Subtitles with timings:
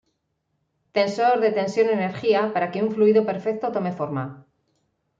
[0.95, 4.23] Tensor de tensión-energía para que un fluido perfecto tome forma.